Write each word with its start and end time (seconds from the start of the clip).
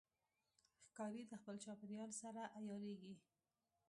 ښکاري 0.87 1.21
د 1.27 1.33
خپل 1.41 1.55
چاپېریال 1.65 2.11
سره 2.21 2.41
عیارېږي. 2.57 3.15